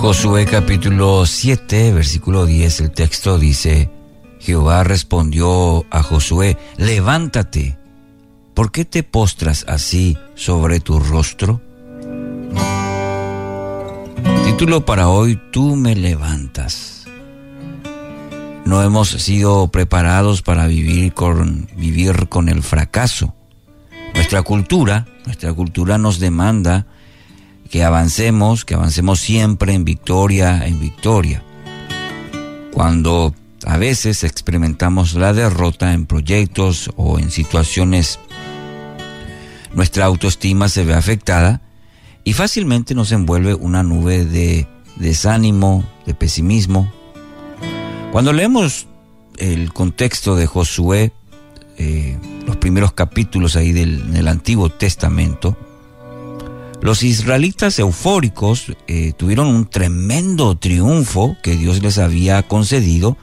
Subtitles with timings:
[0.00, 3.90] Josué capítulo 7, versículo 10, el texto dice,
[4.40, 7.78] Jehová respondió a Josué, levántate,
[8.54, 11.60] ¿por qué te postras así sobre tu rostro?
[14.44, 17.06] Título para hoy, tú me levantas.
[18.64, 23.34] No hemos sido preparados para vivir con, vivir con el fracaso.
[24.14, 26.86] Nuestra cultura, nuestra cultura nos demanda
[27.70, 31.42] que avancemos, que avancemos siempre en victoria, en victoria.
[32.72, 33.32] Cuando
[33.64, 38.18] a veces experimentamos la derrota en proyectos o en situaciones,
[39.72, 41.62] nuestra autoestima se ve afectada
[42.24, 44.66] y fácilmente nos envuelve una nube de
[44.96, 46.92] desánimo, de pesimismo.
[48.10, 48.88] Cuando leemos
[49.36, 51.12] el contexto de Josué,
[51.78, 55.56] eh, los primeros capítulos ahí del, del Antiguo Testamento,
[56.82, 63.18] los israelitas eufóricos eh, tuvieron un tremendo triunfo que Dios les había concedido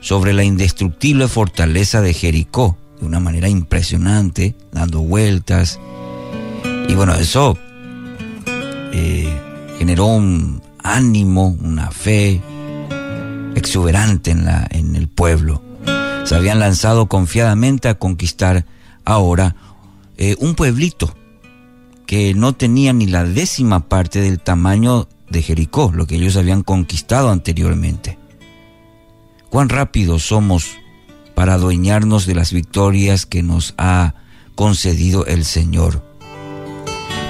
[0.00, 5.80] sobre la indestructible fortaleza de Jericó, de una manera impresionante, dando vueltas.
[6.88, 7.58] Y bueno, eso
[8.92, 9.36] eh,
[9.78, 12.40] generó un ánimo, una fe
[13.56, 15.62] exuberante en, la, en el pueblo.
[16.22, 18.66] Se habían lanzado confiadamente a conquistar
[19.04, 19.56] ahora
[20.16, 21.17] eh, un pueblito
[22.08, 26.62] que no tenía ni la décima parte del tamaño de Jericó, lo que ellos habían
[26.62, 28.18] conquistado anteriormente.
[29.50, 30.70] Cuán rápidos somos
[31.34, 34.14] para adueñarnos de las victorias que nos ha
[34.54, 36.02] concedido el Señor.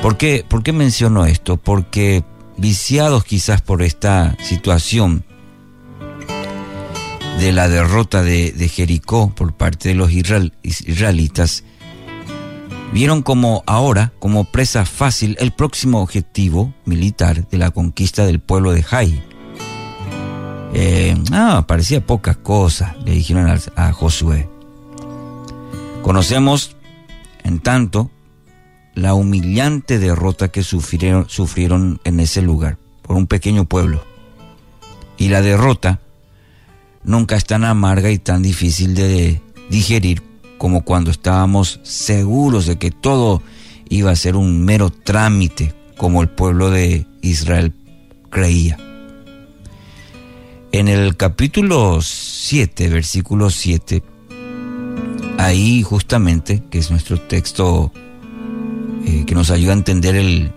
[0.00, 1.56] ¿Por qué, ¿Por qué menciono esto?
[1.56, 2.22] Porque
[2.56, 5.24] viciados quizás por esta situación
[7.40, 11.64] de la derrota de, de Jericó por parte de los israelitas,
[12.92, 18.72] vieron como ahora, como presa fácil, el próximo objetivo militar de la conquista del pueblo
[18.72, 19.22] de Jai.
[20.74, 24.48] Eh, ah, parecía poca cosa, le dijeron a, a Josué.
[26.02, 26.76] Conocemos,
[27.42, 28.10] en tanto,
[28.94, 34.04] la humillante derrota que sufrieron, sufrieron en ese lugar, por un pequeño pueblo.
[35.16, 36.00] Y la derrota
[37.04, 39.40] nunca es tan amarga y tan difícil de
[39.70, 40.27] digerir
[40.58, 43.42] como cuando estábamos seguros de que todo
[43.88, 47.72] iba a ser un mero trámite, como el pueblo de Israel
[48.30, 48.76] creía.
[50.70, 54.02] En el capítulo 7, versículo 7,
[55.38, 57.90] ahí justamente, que es nuestro texto
[59.06, 60.52] eh, que nos ayuda a entender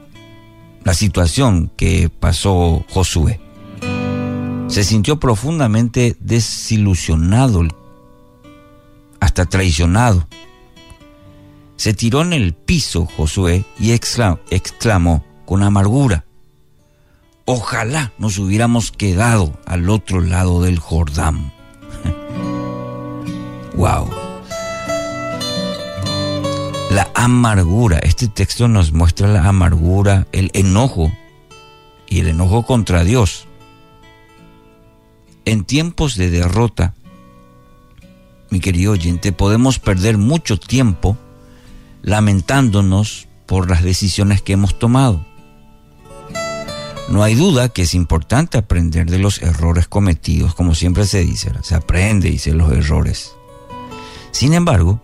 [0.84, 3.40] la situación que pasó Josué.
[4.68, 7.62] Se sintió profundamente desilusionado
[9.32, 10.28] hasta traicionado.
[11.78, 16.26] Se tiró en el piso Josué y exclamó con amargura,
[17.46, 21.54] ojalá nos hubiéramos quedado al otro lado del Jordán.
[23.76, 24.10] wow.
[26.92, 31.10] La amargura, este texto nos muestra la amargura, el enojo
[32.10, 33.48] y el enojo contra Dios.
[35.46, 36.96] En tiempos de derrota,
[38.52, 41.18] mi querido oyente, podemos perder mucho tiempo
[42.04, 45.26] lamentándonos por las decisiones que hemos tomado.
[47.10, 51.52] No hay duda que es importante aprender de los errores cometidos, como siempre se dice,
[51.62, 53.34] se aprende se los errores.
[54.32, 55.02] Sin embargo,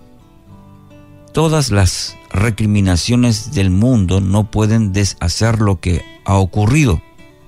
[1.34, 7.02] todas las recriminaciones del mundo no pueden deshacer lo que ha ocurrido,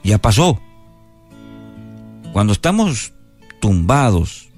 [0.04, 0.60] ya pasó.
[2.34, 3.14] Cuando estamos
[3.60, 4.49] tumbados,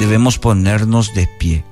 [0.00, 1.64] debemos ponernos de pie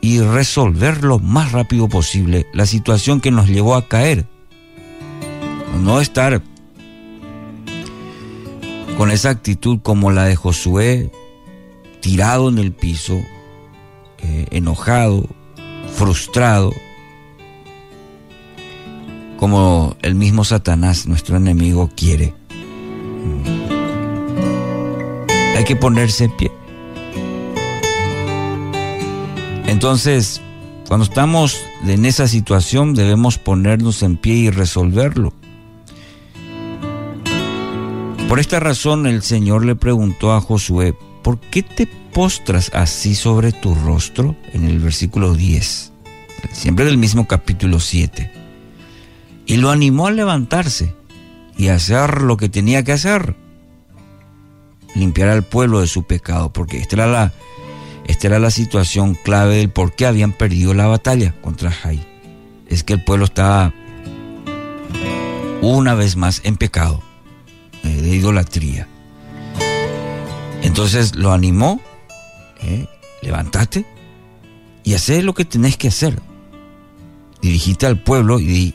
[0.00, 4.26] y resolver lo más rápido posible la situación que nos llevó a caer.
[5.82, 6.40] No estar
[8.96, 11.10] con esa actitud como la de Josué,
[12.00, 13.20] tirado en el piso,
[14.18, 15.28] eh, enojado,
[15.96, 16.72] frustrado,
[19.36, 22.32] como el mismo Satanás, nuestro enemigo, quiere.
[25.56, 26.51] Hay que ponerse en pie.
[29.72, 30.42] Entonces,
[30.86, 35.32] cuando estamos en esa situación debemos ponernos en pie y resolverlo.
[38.28, 43.50] Por esta razón el Señor le preguntó a Josué, ¿por qué te postras así sobre
[43.50, 44.36] tu rostro?
[44.52, 45.90] En el versículo 10,
[46.52, 48.30] siempre del mismo capítulo 7.
[49.46, 50.94] Y lo animó a levantarse
[51.56, 53.36] y hacer lo que tenía que hacer,
[54.94, 57.32] limpiar al pueblo de su pecado, porque esta era la
[58.06, 62.04] esta era la situación clave del por qué habían perdido la batalla contra Jai.
[62.68, 63.72] Es que el pueblo estaba
[65.60, 67.02] una vez más en pecado,
[67.84, 68.88] eh, de idolatría.
[70.62, 71.80] Entonces lo animó,
[72.62, 72.86] eh,
[73.22, 73.84] levántate
[74.84, 76.20] y haz lo que tenés que hacer.
[77.40, 78.74] Dirigite al pueblo y,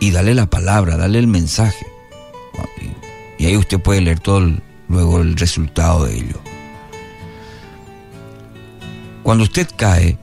[0.00, 1.86] y dale la palabra, dale el mensaje.
[3.38, 4.50] Y, ahí usted puede leer todo
[4.88, 6.40] luego el resultado de ello.
[9.26, 10.16] Cuando usted cae,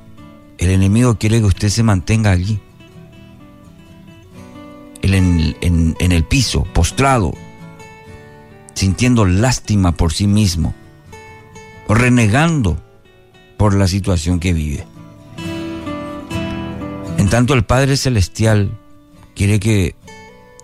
[0.58, 2.62] el enemigo quiere que usted se mantenga allí,
[5.02, 7.34] en, el piso, postrado,
[8.74, 10.74] sintiendo lástima por sí mismo,
[11.90, 12.82] renegando
[13.58, 14.86] por la situación que vive.
[17.18, 18.72] En tanto el Padre Celestial
[19.36, 19.98] quiere que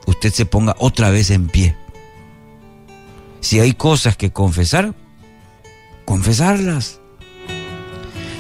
[0.06, 1.76] usted se ponga otra vez en pie
[3.42, 4.96] si hay cosas que confesar,
[6.06, 7.02] confesarlas.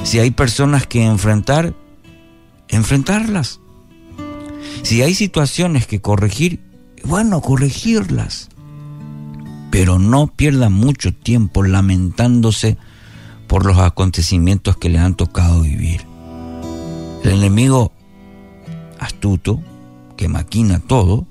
[0.04, 1.75] Si hay personas que enfrentar,
[2.68, 3.60] enfrentarlas.
[4.84, 6.62] Si hay situaciones que corregir,
[7.04, 8.50] bueno, corregirlas.
[9.72, 12.78] Pero no pierda mucho tiempo lamentándose
[13.48, 16.01] por los acontecimientos que le han tocado vivir.
[17.24, 17.92] El enemigo
[19.00, 19.62] astuto,
[20.18, 21.28] que maquina todo,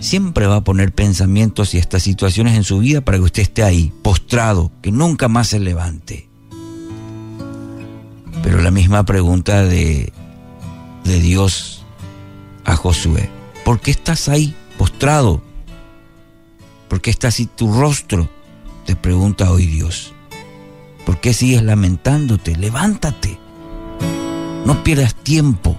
[0.00, 3.62] siempre va a poner pensamientos y estas situaciones en su vida para que usted esté
[3.62, 6.28] ahí, postrado, que nunca más se levante.
[8.42, 10.12] Pero la misma pregunta de,
[11.04, 11.84] de Dios
[12.64, 13.30] a Josué,
[13.64, 15.42] ¿por qué estás ahí postrado?
[16.88, 18.28] ¿Por qué está así tu rostro?
[18.86, 20.12] Te pregunta hoy Dios.
[21.06, 22.56] ¿Por qué sigues lamentándote?
[22.56, 23.38] Levántate.
[24.64, 25.78] No pierdas tiempo.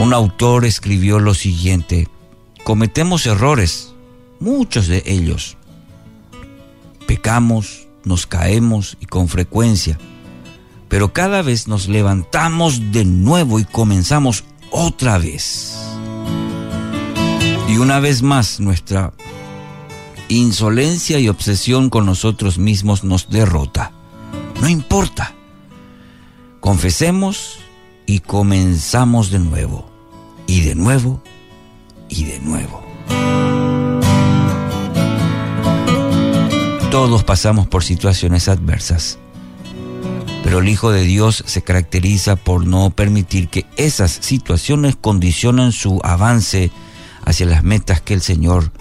[0.00, 2.08] Un autor escribió lo siguiente,
[2.64, 3.94] cometemos errores,
[4.40, 5.56] muchos de ellos.
[7.12, 9.98] Pecamos, nos caemos y con frecuencia,
[10.88, 15.76] pero cada vez nos levantamos de nuevo y comenzamos otra vez.
[17.68, 19.12] Y una vez más nuestra
[20.28, 23.92] insolencia y obsesión con nosotros mismos nos derrota.
[24.62, 25.34] No importa.
[26.60, 27.58] Confesemos
[28.06, 29.84] y comenzamos de nuevo
[30.46, 31.22] y de nuevo
[32.08, 32.81] y de nuevo.
[36.92, 39.18] Todos pasamos por situaciones adversas,
[40.44, 46.02] pero el Hijo de Dios se caracteriza por no permitir que esas situaciones condicionen su
[46.04, 46.70] avance
[47.24, 48.72] hacia las metas que el Señor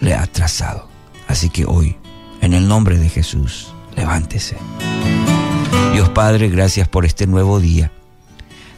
[0.00, 0.86] le ha trazado.
[1.28, 1.96] Así que hoy,
[2.42, 4.58] en el nombre de Jesús, levántese.
[5.94, 7.90] Dios Padre, gracias por este nuevo día.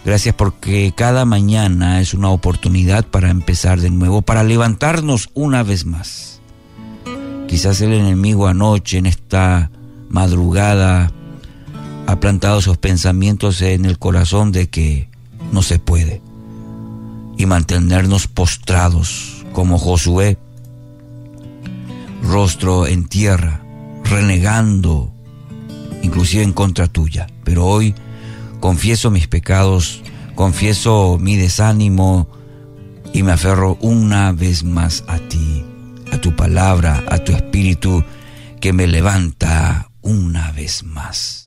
[0.04, 5.84] Gracias porque cada mañana es una oportunidad para empezar de nuevo, para levantarnos una vez
[5.84, 6.31] más.
[7.52, 9.70] Quizás el enemigo anoche, en esta
[10.08, 11.12] madrugada,
[12.06, 15.10] ha plantado sus pensamientos en el corazón de que
[15.52, 16.22] no se puede.
[17.36, 20.38] Y mantenernos postrados como Josué,
[22.22, 23.60] rostro en tierra,
[24.02, 25.12] renegando,
[26.02, 27.26] inclusive en contra tuya.
[27.44, 27.94] Pero hoy
[28.60, 30.02] confieso mis pecados,
[30.36, 32.28] confieso mi desánimo
[33.12, 35.51] y me aferro una vez más a ti,
[36.22, 38.02] tu palabra, a tu espíritu
[38.60, 41.40] que me levanta una vez más.